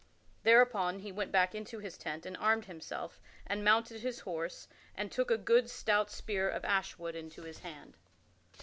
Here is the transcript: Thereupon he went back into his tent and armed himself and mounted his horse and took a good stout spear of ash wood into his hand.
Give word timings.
Thereupon 0.41 0.97
he 0.97 1.11
went 1.11 1.31
back 1.31 1.53
into 1.53 1.77
his 1.77 1.95
tent 1.95 2.25
and 2.25 2.35
armed 2.37 2.65
himself 2.65 3.21
and 3.45 3.63
mounted 3.63 4.01
his 4.01 4.21
horse 4.21 4.67
and 4.95 5.11
took 5.11 5.29
a 5.29 5.37
good 5.37 5.69
stout 5.69 6.09
spear 6.09 6.49
of 6.49 6.65
ash 6.65 6.97
wood 6.97 7.15
into 7.15 7.43
his 7.43 7.59
hand. 7.59 7.95